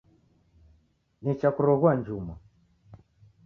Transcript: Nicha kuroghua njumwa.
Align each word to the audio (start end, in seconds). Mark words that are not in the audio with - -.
Nicha 1.21 1.49
kuroghua 1.55 1.91
njumwa. 1.99 2.35